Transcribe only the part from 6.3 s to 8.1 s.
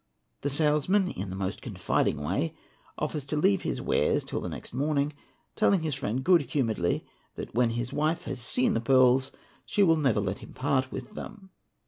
humouredly that when his